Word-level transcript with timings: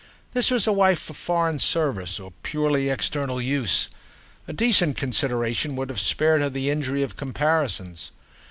This 0.33 0.49
was 0.49 0.65
a 0.65 0.73
wife 0.73 0.97
for 0.97 1.13
foreign 1.13 1.59
service 1.59 2.19
or 2.19 2.33
purely 2.41 2.89
external 2.89 3.39
use; 3.39 3.87
a 4.47 4.51
decent 4.53 4.97
consideration 4.97 5.75
would 5.75 5.89
have 5.89 5.99
spared 5.99 6.41
her 6.41 6.49
the 6.49 6.71
injury 6.71 7.03
of 7.03 7.15
comparisons. 7.17 8.11